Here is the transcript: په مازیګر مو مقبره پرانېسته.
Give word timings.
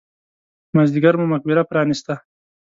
په 0.67 0.71
مازیګر 0.75 1.13
مو 1.19 1.25
مقبره 1.33 1.63
پرانېسته. 1.69 2.13